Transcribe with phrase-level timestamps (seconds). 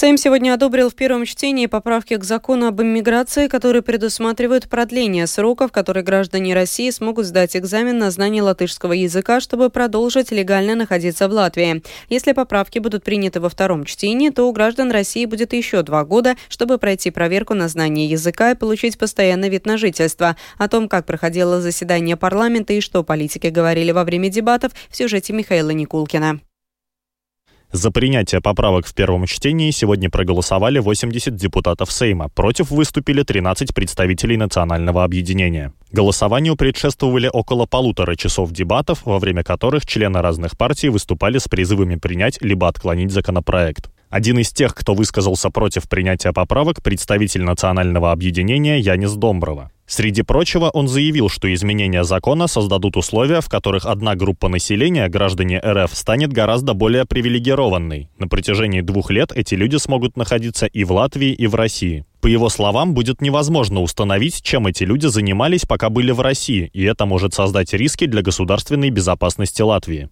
[0.00, 5.72] Сейм сегодня одобрил в первом чтении поправки к закону об иммиграции, которые предусматривают продление сроков,
[5.72, 11.32] которые граждане России смогут сдать экзамен на знание латышского языка, чтобы продолжить легально находиться в
[11.32, 11.82] Латвии.
[12.08, 16.34] Если поправки будут приняты во втором чтении, то у граждан России будет еще два года,
[16.48, 20.34] чтобы пройти проверку на знание языка и получить постоянный вид на жительство.
[20.56, 25.34] О том, как проходило заседание парламента и что политики говорили во время дебатов, в сюжете
[25.34, 26.40] Михаила Никулкина.
[27.72, 32.28] За принятие поправок в первом чтении сегодня проголосовали 80 депутатов Сейма.
[32.28, 35.72] Против выступили 13 представителей национального объединения.
[35.92, 41.94] Голосованию предшествовали около полутора часов дебатов, во время которых члены разных партий выступали с призывами
[41.94, 43.88] принять либо отклонить законопроект.
[44.08, 49.70] Один из тех, кто высказался против принятия поправок, представитель национального объединения Янис Домброва.
[49.90, 55.58] Среди прочего, он заявил, что изменения закона создадут условия, в которых одна группа населения, граждане
[55.58, 58.08] РФ, станет гораздо более привилегированной.
[58.16, 62.04] На протяжении двух лет эти люди смогут находиться и в Латвии, и в России.
[62.20, 66.84] По его словам, будет невозможно установить, чем эти люди занимались, пока были в России, и
[66.84, 70.08] это может создать риски для государственной безопасности Латвии.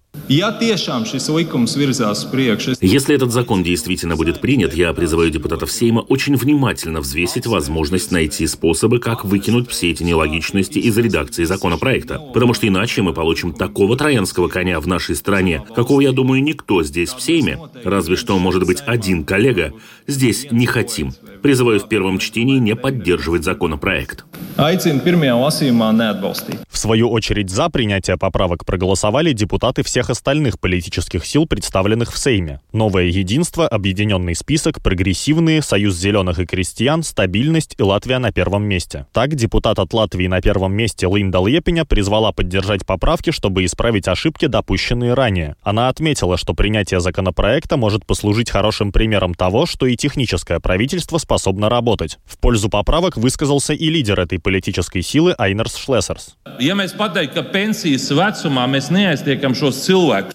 [2.81, 8.47] Если этот закон действительно будет принят, я призываю депутатов Сейма очень внимательно взвесить возможность найти
[8.47, 12.19] способы, как выкинуть все эти нелогичности из редакции законопроекта.
[12.35, 16.83] Потому что иначе мы получим такого троянского коня в нашей стране, какого, я думаю, никто
[16.83, 19.73] здесь в Сейме, разве что, может быть, один коллега,
[20.07, 21.13] здесь не хотим.
[21.43, 24.25] Призываю в первом чтении не поддерживать законопроект.
[26.69, 32.61] В свою очередь за принятие поправок проголосовали депутаты всех остальных политических сил, представленных в Сейме.
[32.73, 39.07] Новое единство, объединенный список, прогрессивные, Союз зеленых и крестьян, стабильность и Латвия на первом месте.
[39.13, 44.47] Так, депутат от Латвии на первом месте Линда Лепеня призвала поддержать поправки, чтобы исправить ошибки,
[44.47, 45.57] допущенные ранее.
[45.63, 51.69] Она отметила, что принятие законопроекта может послужить хорошим примером того, что и техническое правительство способно
[51.69, 52.19] работать.
[52.25, 56.37] В пользу поправок высказался и лидер этой политической силы Айнерс Шлессерс.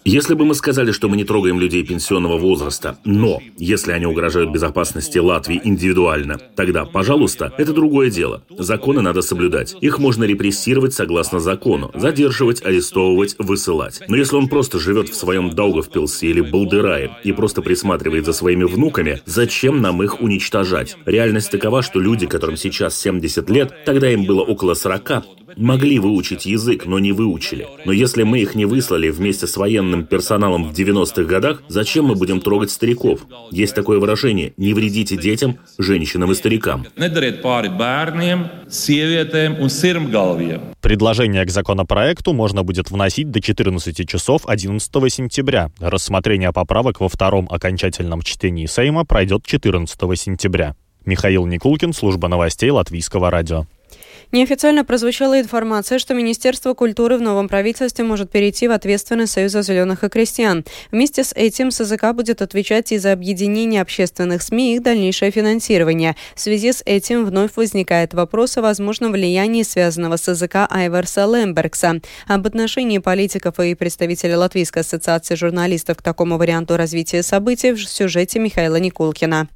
[0.04, 4.52] Если бы мы сказали, что мы не трогаем людей пенсионного возраста, но если они угрожают
[4.52, 8.42] безопасности Латвии индивидуально, тогда, пожалуйста, это другое дело.
[8.50, 9.76] Законы надо соблюдать.
[9.80, 14.02] Их можно репрессировать согласно закону, задерживать, арестовывать, высылать.
[14.08, 18.64] Но если он просто живет в своем Даугавпилсе или Балдерае и просто присматривает за своими
[18.64, 20.98] внуками, зачем нам их уничтожать?
[21.06, 25.24] Реальность такова, что люди, которым сейчас 70 лет, тогда им было около 40,
[25.58, 27.68] могли выучить язык, но не выучили.
[27.86, 32.16] Но если мы их не выслали вместе с военным персоналом в 90-х годах, зачем мы
[32.16, 33.22] будем трогать стариков?
[33.52, 36.86] Есть такое выражение «не вредите детям, женщинам и старикам».
[40.82, 45.72] Предложение к законопроекту можно будет вносить до 14 часов 11 сентября.
[45.80, 50.76] Рассмотрение поправок во втором окончательном чтении Сейма пройдет 14 сентября.
[51.06, 53.66] Михаил Никулкин, служба новостей Латвийского радио.
[54.34, 60.04] Неофициально прозвучала информация, что Министерство культуры в новом правительстве может перейти в ответственность Союза зеленых
[60.04, 60.66] и крестьян.
[60.90, 66.16] Вместе с этим СЗК будет отвечать и за объединение общественных СМИ и их дальнейшее финансирование.
[66.34, 72.02] В связи с этим вновь возникает вопрос о возможном влиянии связанного с СЗК Айверса Лембергса.
[72.26, 78.40] Об отношении политиков и представителей Латвийской ассоциации журналистов к такому варианту развития событий в сюжете
[78.40, 79.48] Михаила Никулкина.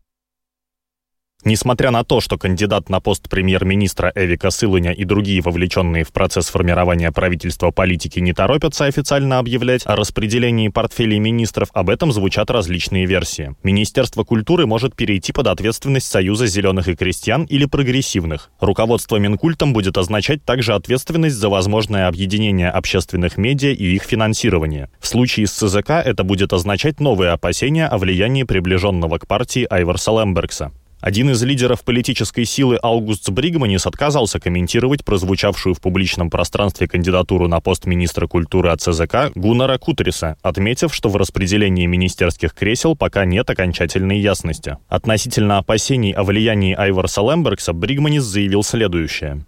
[1.48, 6.50] Несмотря на то, что кандидат на пост премьер-министра Эвика Сылыня и другие вовлеченные в процесс
[6.50, 13.06] формирования правительства политики не торопятся официально объявлять о распределении портфелей министров, об этом звучат различные
[13.06, 13.56] версии.
[13.64, 18.50] Министерство культуры может перейти под ответственность Союза зеленых и крестьян или прогрессивных.
[18.60, 24.90] Руководство Минкультом будет означать также ответственность за возможное объединение общественных медиа и их финансирование.
[25.00, 30.12] В случае с ЦЗК это будет означать новые опасения о влиянии приближенного к партии Айварса
[30.12, 30.74] Лембергса.
[31.00, 37.60] Один из лидеров политической силы Аугуст Бригманис отказался комментировать прозвучавшую в публичном пространстве кандидатуру на
[37.60, 43.48] пост министра культуры от ЦЗК Гуннара Кутриса, отметив, что в распределении министерских кресел пока нет
[43.48, 44.78] окончательной ясности.
[44.88, 49.46] Относительно опасений о влиянии Айварса Лембергса Бригманис заявил следующее.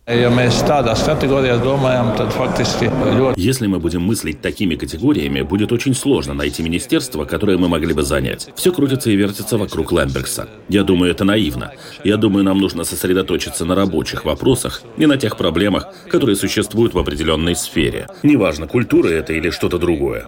[3.35, 8.03] Если мы будем мыслить такими категориями, будет очень сложно найти министерство, которое мы могли бы
[8.03, 8.49] занять.
[8.55, 10.47] Все крутится и вертится вокруг Лембергса.
[10.69, 11.71] Я думаю, это наивно наивно.
[12.03, 16.99] Я думаю, нам нужно сосредоточиться на рабочих вопросах и на тех проблемах, которые существуют в
[16.99, 18.07] определенной сфере.
[18.23, 20.25] Неважно, культура это или что-то другое.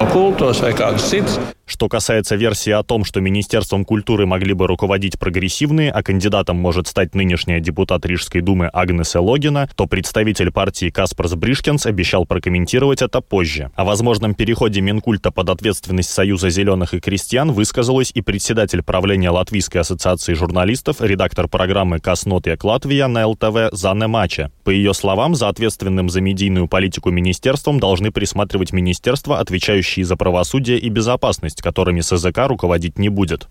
[1.66, 6.88] Что касается версии о том, что Министерством культуры могли бы руководить прогрессивные, а кандидатом может
[6.88, 13.22] стать нынешняя депутат Рижской думы Агнес Логина, то представитель партии Каспарс Бришкенс обещал прокомментировать это
[13.22, 13.72] позже.
[13.76, 19.78] О возможном переходе Минкульта под ответственность Союза зеленых и крестьян высказалась и председатель правления Латвийской
[19.78, 24.52] ассоциации журналистов, редактор программы «Каснотьяк Латвия» на ЛТВ Занне Маче.
[24.64, 30.78] По ее словам, за ответственным за медийную политику министерством должны присматривать министерства, отвечающие за правосудие
[30.78, 33.48] и безопасность, которыми СЗК руководить не будет.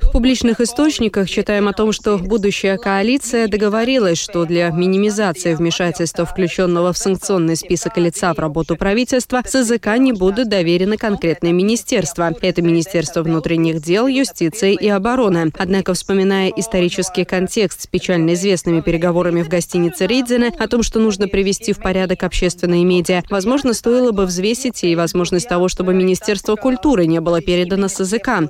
[0.00, 6.92] В публичных источниках читаем о том, что будущая коалиция договорилась, что для минимизации вмешательства, включенного
[6.92, 12.32] в санкционный список лица в работу правительства, СЗК не будут доверены конкретные министерства.
[12.40, 15.50] Это Министерство внутренних дел, юстиции и обороны.
[15.58, 21.28] Однако, вспоминая исторический контекст с печально известными переговорами в гостинице Рейдзена о том, что нужно
[21.28, 27.06] привести в порядок общественные медиа, возможно, стоило бы взвесить и возможность того, чтобы Министерство культуры
[27.06, 28.42] не было передано с языка.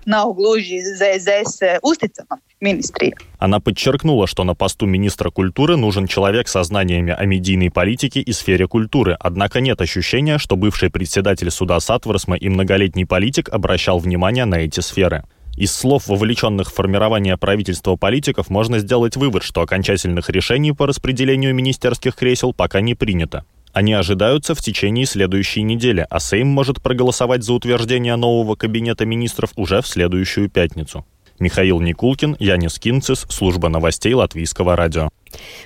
[3.39, 8.33] Она подчеркнула, что на посту министра культуры нужен человек со знаниями о медийной политике и
[8.33, 14.47] сфере культуры, однако нет ощущения, что бывший председатель суда Сатворсма и многолетний политик обращал внимание
[14.47, 15.25] на эти сферы.
[15.57, 21.55] Из слов вовлеченных в формирование правительства политиков можно сделать вывод, что окончательных решений по распределению
[21.55, 23.45] министерских кресел пока не принято.
[23.73, 29.51] Они ожидаются в течение следующей недели, а Сейм может проголосовать за утверждение нового кабинета министров
[29.57, 31.05] уже в следующую пятницу.
[31.39, 35.09] Михаил Никулкин, Янис Кинцис, служба новостей Латвийского радио.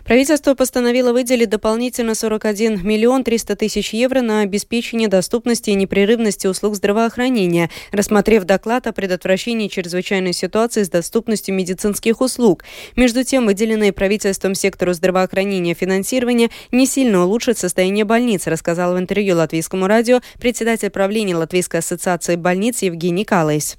[0.04, 6.74] Правительство постановило выделить дополнительно 41 миллион 300 тысяч евро на обеспечение доступности и непрерывности услуг
[6.76, 12.64] здравоохранения, рассмотрев доклад о предотвращении чрезвычайной ситуации с доступностью медицинских услуг.
[12.96, 19.36] Между тем, выделенное правительством сектору здравоохранения финансирование не сильно улучшит состояние больниц, рассказал в интервью
[19.36, 23.76] Латвийскому радио председатель правления Латвийской ассоциации больниц Евгений Калайс.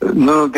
[0.00, 0.48] Ну.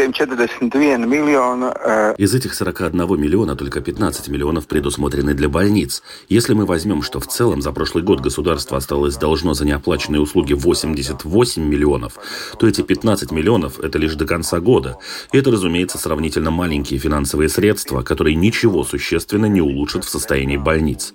[1.74, 2.14] Э...
[2.18, 6.02] Из этих 41 миллиона только 15 миллионов предусмотрены для больниц.
[6.28, 10.52] Если мы возьмем, что в целом за прошлый год государство осталось должно за неоплаченные услуги
[10.52, 12.18] 88 миллионов,
[12.58, 14.98] то эти 15 миллионов– это лишь до конца года.
[15.32, 21.14] И это, разумеется, сравнительно маленькие финансовые средства, которые ничего существенно не улучшат в состоянии больниц.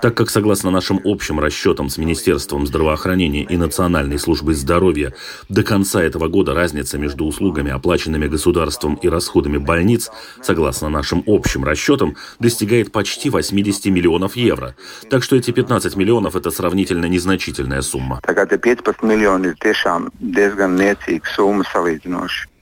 [0.00, 5.12] Так как, согласно нашим общим расчетам с Министерством здравоохранения и Национальной службой здоровья,
[5.50, 10.10] до конца этого года разница между услугами услугами, оплаченными государством и расходами больниц,
[10.42, 14.74] согласно нашим общим расчетам, достигает почти 80 миллионов евро.
[15.10, 18.20] Так что эти 15 миллионов– это сравнительно незначительная сумма.
[18.22, 22.55] Tagad ir 15 miljoni ir tiešām diezgan niecīga summa salīdzinoši.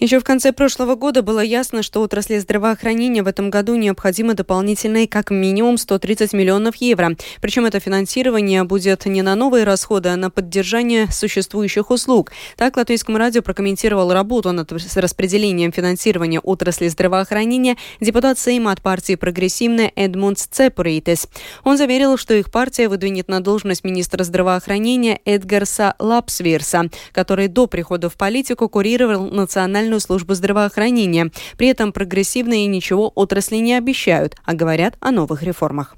[0.00, 5.08] Еще в конце прошлого года было ясно, что отрасли здравоохранения в этом году необходимо дополнительные
[5.08, 7.16] как минимум 130 миллионов евро.
[7.40, 12.30] Причем это финансирование будет не на новые расходы, а на поддержание существующих услуг.
[12.56, 19.90] Так Латвийскому радио прокомментировал работу над распределением финансирования отрасли здравоохранения депутат Сейма от партии «Прогрессивная»
[19.96, 21.26] Эдмундс Цепуритес.
[21.64, 28.08] Он заверил, что их партия выдвинет на должность министра здравоохранения Эдгарса Лапсвирса, который до прихода
[28.08, 31.30] в политику курировал национальный Национальную службу здравоохранения.
[31.56, 35.96] При этом прогрессивные ничего отрасли не обещают, а говорят о новых реформах.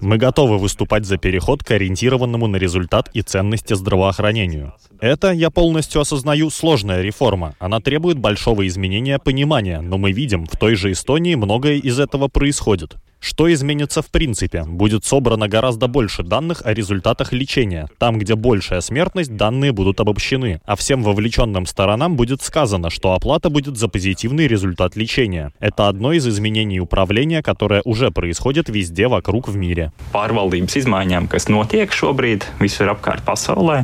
[0.00, 4.72] Мы готовы выступать за переход к ориентированному на результат и ценности здравоохранению.
[5.00, 7.54] Это, я полностью осознаю, сложная реформа.
[7.58, 12.28] Она требует большого изменения понимания, но мы видим, в той же Эстонии многое из этого
[12.28, 12.96] происходит.
[13.24, 14.64] Что изменится в принципе?
[14.64, 17.88] Будет собрано гораздо больше данных о результатах лечения.
[17.96, 20.60] Там, где большая смертность, данные будут обобщены.
[20.66, 25.52] А всем вовлеченным сторонам будет сказано, что оплата будет за позитивный результат лечения.
[25.58, 29.90] Это одно из изменений управления, которое уже происходит везде вокруг в мире.
[30.12, 33.83] Pārvaldības izmaiņām, kas notiek šobrīd visur apkārt pasaulē.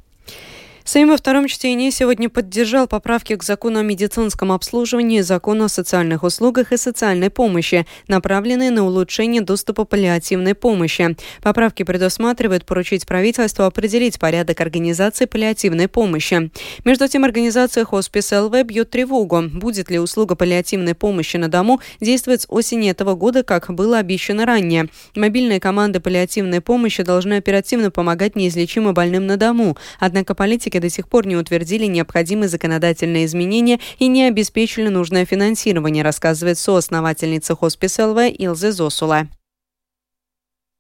[0.93, 6.25] Сейм во втором чтении сегодня поддержал поправки к закону о медицинском обслуживании, закону о социальных
[6.25, 11.17] услугах и социальной помощи, направленные на улучшение доступа паллиативной помощи.
[11.43, 16.51] Поправки предусматривают поручить правительству определить порядок организации паллиативной помощи.
[16.85, 19.43] Между тем, организация Хоспис ЛВ бьет тревогу.
[19.43, 24.45] Будет ли услуга паллиативной помощи на дому действовать с осени этого года, как было обещано
[24.45, 24.89] ранее.
[25.15, 29.77] Мобильные команды паллиативной помощи должны оперативно помогать неизлечимо больным на дому.
[30.01, 36.03] Однако политики до сих пор не утвердили необходимые законодательные изменения и не обеспечили нужное финансирование,
[36.03, 39.29] рассказывает соосновательница Хоспис ЛВ Илзе Зосула.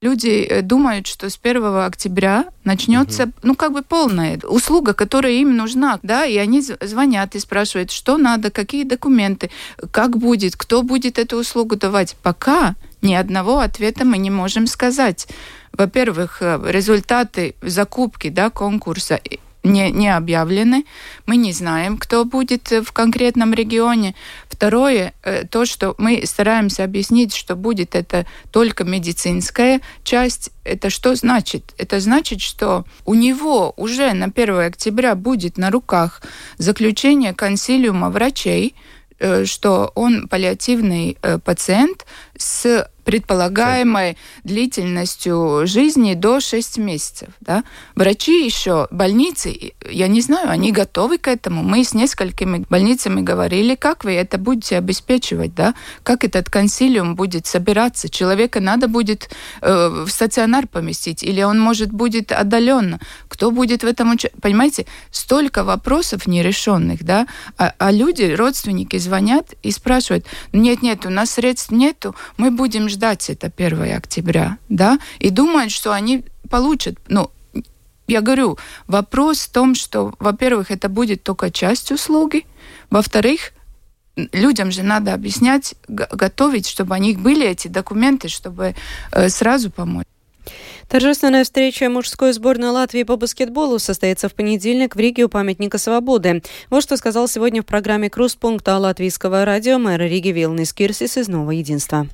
[0.02, 3.32] Люди э, думают, что с 1 октября начнется, угу.
[3.42, 8.16] ну, как бы полная услуга, которая им нужна, да, и они звонят и спрашивают, что
[8.16, 9.50] надо, какие документы,
[9.90, 12.16] как будет, кто будет эту услугу давать.
[12.22, 15.28] Пока ни одного ответа мы не можем сказать.
[15.72, 19.20] Во-первых, э, результаты закупки, да, конкурса
[19.62, 20.84] не, не объявлены.
[21.26, 24.14] Мы не знаем, кто будет в конкретном регионе.
[24.48, 30.50] Второе, э, то, что мы стараемся объяснить, что будет это только медицинская часть.
[30.64, 31.74] Это что значит?
[31.78, 36.22] Это значит, что у него уже на 1 октября будет на руках
[36.58, 38.74] заключение консилиума врачей,
[39.18, 42.06] э, что он паллиативный э, пациент
[42.40, 47.30] с предполагаемой длительностью жизни до 6 месяцев.
[47.40, 47.64] Да?
[47.96, 51.62] Врачи еще, больницы, я не знаю, они готовы к этому.
[51.62, 55.74] Мы с несколькими больницами говорили, как вы это будете обеспечивать, да?
[56.02, 58.08] как этот консилиум будет собираться.
[58.08, 59.30] Человека надо будет
[59.60, 63.00] э, в стационар поместить, или он, может, будет отдаленно.
[63.28, 64.40] Кто будет в этом участвовать?
[64.42, 67.26] Понимаете, столько вопросов нерешенных, да?
[67.58, 73.30] А, а люди, родственники звонят и спрашивают, нет-нет, у нас средств нету, мы будем ждать
[73.30, 77.30] это 1 октября, да, и думают, что они получат, ну,
[78.06, 82.44] я говорю, вопрос в том, что, во-первых, это будет только часть услуги,
[82.90, 83.52] во-вторых,
[84.32, 88.74] людям же надо объяснять, готовить, чтобы у них были эти документы, чтобы
[89.12, 90.06] э, сразу помочь.
[90.88, 96.42] Торжественная встреча мужской сборной Латвии по баскетболу состоится в понедельник в Риге у памятника Свободы.
[96.68, 101.52] Вот что сказал сегодня в программе «Круз-пункта» латвийского радио мэр Риги Вилнис Кирсис из «Нового
[101.52, 102.08] единства».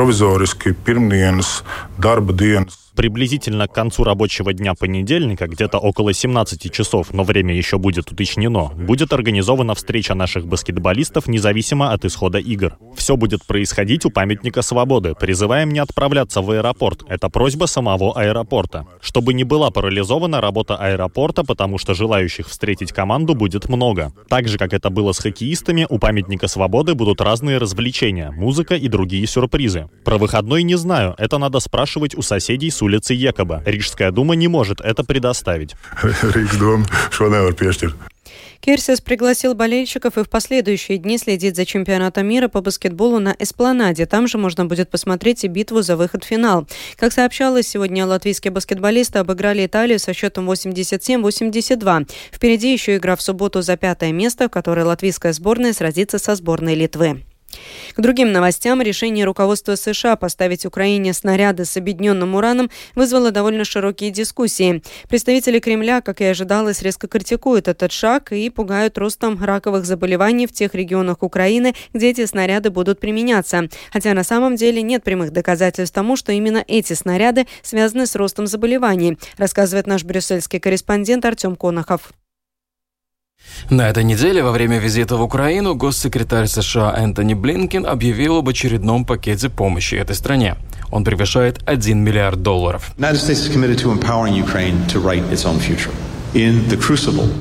[0.00, 1.62] Provizoriski pirmdienas
[1.98, 7.78] darba dienas Приблизительно к концу рабочего дня понедельника, где-то около 17 часов, но время еще
[7.78, 12.76] будет уточнено, будет организована встреча наших баскетболистов независимо от исхода игр.
[12.94, 15.14] Все будет происходить у памятника свободы.
[15.18, 17.02] Призываем не отправляться в аэропорт.
[17.08, 18.84] Это просьба самого аэропорта.
[19.00, 24.12] Чтобы не была парализована работа аэропорта, потому что желающих встретить команду будет много.
[24.28, 28.88] Так же, как это было с хоккеистами, у памятника свободы будут разные развлечения, музыка и
[28.88, 29.88] другие сюрпризы.
[30.04, 33.62] Про выходной не знаю, это надо спрашивать у соседей с улицы Якоба.
[33.64, 35.76] Рижская дума не может это предоставить.
[38.60, 44.04] Керсис пригласил болельщиков и в последующие дни следить за чемпионатом мира по баскетболу на Эспланаде.
[44.04, 46.66] Там же можно будет посмотреть и битву за выход в финал.
[46.96, 52.10] Как сообщалось, сегодня латвийские баскетболисты обыграли Италию со счетом 87-82.
[52.32, 56.74] Впереди еще игра в субботу за пятое место, в которой латвийская сборная сразится со сборной
[56.74, 57.22] Литвы.
[57.94, 64.10] К другим новостям решение руководства США поставить Украине снаряды с объединенным ураном вызвало довольно широкие
[64.10, 64.82] дискуссии.
[65.08, 70.52] Представители Кремля, как и ожидалось, резко критикуют этот шаг и пугают ростом раковых заболеваний в
[70.52, 73.68] тех регионах Украины, где эти снаряды будут применяться.
[73.92, 78.46] Хотя на самом деле нет прямых доказательств тому, что именно эти снаряды связаны с ростом
[78.46, 82.12] заболеваний, рассказывает наш брюссельский корреспондент Артем Конохов.
[83.70, 89.04] На этой неделе во время визита в Украину госсекретарь США Энтони Блинкен объявил об очередном
[89.04, 90.56] пакете помощи этой стране.
[90.90, 92.92] Он превышает 1 миллиард долларов.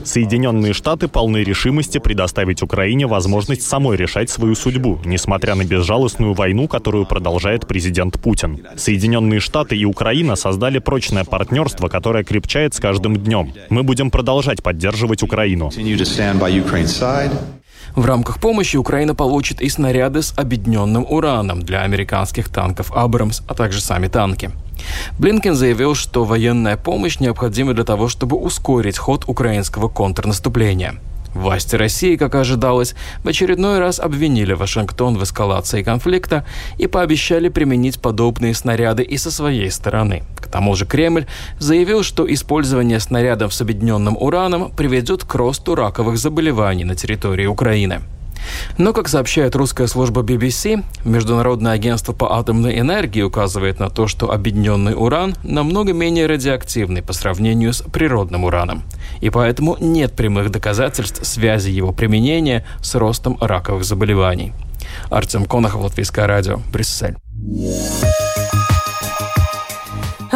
[0.04, 6.68] Соединенные Штаты полны решимости предоставить Украине возможность самой решать свою судьбу, несмотря на безжалостную войну,
[6.68, 8.66] которую продолжает президент Путин.
[8.78, 13.54] Соединенные Штаты и Украина создали прочное партнерство, которое крепчает с каждым днем.
[13.70, 15.70] Мы будем продолжать поддерживать Украину.
[17.96, 23.54] В рамках помощи Украина получит и снаряды с объединенным ураном для американских танков «Абрамс», а
[23.54, 24.52] также сами танки.
[25.18, 30.96] Блинкен заявил, что военная помощь необходима для того, чтобы ускорить ход украинского контрнаступления.
[31.34, 36.46] Власти России, как ожидалось, в очередной раз обвинили Вашингтон в эскалации конфликта
[36.78, 40.24] и пообещали применить подобные снаряды и со своей стороны.
[40.38, 41.28] К тому же Кремль
[41.60, 48.02] заявил, что использование снарядов с объединенным ураном приведет к росту раковых заболеваний на территории Украины.
[48.78, 54.32] Но, как сообщает русская служба BBC, Международное агентство по атомной энергии указывает на то, что
[54.32, 58.84] объединенный уран намного менее радиоактивный по сравнению с природным ураном.
[59.22, 64.54] И поэтому нет прямых доказательств связи его применения с ростом раковых заболеваний.
[65.10, 67.16] Артем Конохов, Латвийское радио, Брюссель.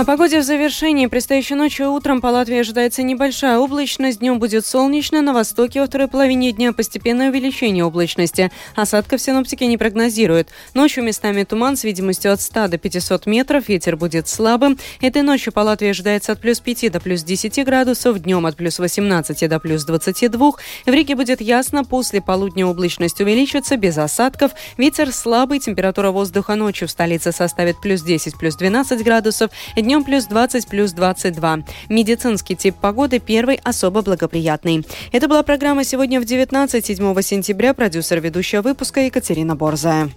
[0.03, 1.07] О погоде в завершении.
[1.07, 4.19] Предстоящей ночью и утром по Латвии ожидается небольшая облачность.
[4.19, 5.21] Днем будет солнечно.
[5.21, 8.51] На востоке во второй половине дня постепенное увеличение облачности.
[8.75, 10.49] Осадков синоптики не прогнозируют.
[10.73, 13.69] Ночью местами туман с видимостью от 100 до 500 метров.
[13.69, 14.77] Ветер будет слабым.
[14.99, 18.19] Этой ночью по Латвии ожидается от плюс 5 до плюс 10 градусов.
[18.19, 20.51] Днем от плюс 18 до плюс 22.
[20.85, 21.85] В Риге будет ясно.
[21.85, 24.51] После полудня облачность увеличится без осадков.
[24.77, 25.59] Ветер слабый.
[25.59, 29.49] Температура воздуха ночью в столице составит плюс 10, плюс 12 градусов.
[29.77, 31.59] Днем плюс 20, плюс 22.
[31.89, 34.85] Медицинский тип погоды первый особо благоприятный.
[35.11, 37.73] Это была программа «Сегодня в 19, 7 сентября».
[37.73, 40.09] Продюсер ведущего выпуска Екатерина Борзая.